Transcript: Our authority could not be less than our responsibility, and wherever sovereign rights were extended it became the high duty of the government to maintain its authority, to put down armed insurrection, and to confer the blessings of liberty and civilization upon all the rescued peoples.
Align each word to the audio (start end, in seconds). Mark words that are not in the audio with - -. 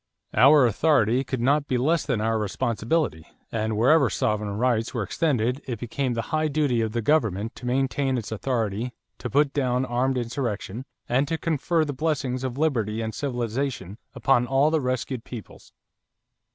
Our 0.33 0.65
authority 0.65 1.23
could 1.23 1.41
not 1.41 1.67
be 1.67 1.77
less 1.77 2.07
than 2.07 2.21
our 2.21 2.39
responsibility, 2.39 3.27
and 3.51 3.77
wherever 3.77 4.09
sovereign 4.09 4.57
rights 4.57 4.95
were 4.95 5.03
extended 5.03 5.61
it 5.67 5.77
became 5.77 6.15
the 6.15 6.23
high 6.33 6.47
duty 6.47 6.81
of 6.81 6.93
the 6.93 7.03
government 7.03 7.53
to 7.57 7.67
maintain 7.67 8.17
its 8.17 8.31
authority, 8.31 8.93
to 9.19 9.29
put 9.29 9.53
down 9.53 9.85
armed 9.85 10.17
insurrection, 10.17 10.85
and 11.07 11.27
to 11.27 11.37
confer 11.37 11.85
the 11.85 11.93
blessings 11.93 12.43
of 12.43 12.57
liberty 12.57 12.99
and 12.99 13.13
civilization 13.13 13.99
upon 14.15 14.47
all 14.47 14.71
the 14.71 14.81
rescued 14.81 15.23
peoples. 15.23 15.71